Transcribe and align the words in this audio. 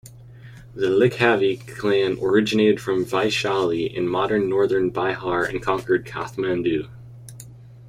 The 0.73 0.87
Licchavi 0.87 1.75
clan 1.77 2.17
originated 2.19 2.81
from 2.81 3.05
Vaishali 3.05 3.85
in 3.93 4.07
modern 4.07 4.49
northern 4.49 4.89
Bihar 4.91 5.47
and 5.47 5.61
conquered 5.61 6.07
Kathmandu. 6.07 6.89